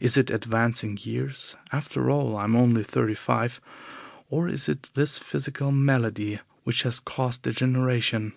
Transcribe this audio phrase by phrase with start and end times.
[0.00, 3.60] Is it advancing years (after all, I am only thirty five),
[4.30, 8.34] or is it this physical malady which has caused degeneration?